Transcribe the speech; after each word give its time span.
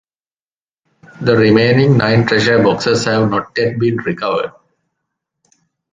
The 1.21 1.37
remaining 1.37 1.95
nine 1.95 2.25
treasure 2.25 2.63
boxes 2.63 3.05
have 3.05 3.29
not 3.29 3.51
yet 3.55 3.77
been 3.77 3.97
recovered. 3.97 4.51